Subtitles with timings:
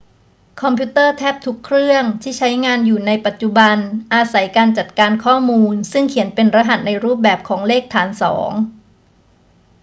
[0.61, 3.77] คอมพิวเตอร์แทบทุกเครื่องที่ใช้งานอยู่ในปัจจุบัน
[4.13, 8.51] อาศัยการจัดการข้อมูลซึ่งเขียนเป็นรหัสในรูปแบบของเลขฐานสอง